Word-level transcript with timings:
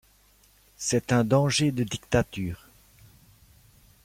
C'est 0.77 1.11
un 1.11 1.23
danger 1.23 1.71
de 1.71 1.83
dictature! 1.83 2.67